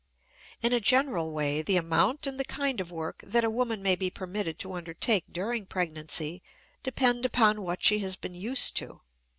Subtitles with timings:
[0.63, 3.95] In a general way the amount and the kind of work that a woman may
[3.95, 6.41] be permitted to undertake during pregnancy
[6.81, 9.01] depend upon what she has been used to.